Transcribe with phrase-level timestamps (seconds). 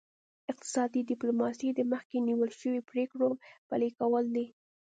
[0.51, 3.29] اقتصادي ډیپلوماسي د مخکې نیول شوو پریکړو
[3.69, 4.45] پلي کول دي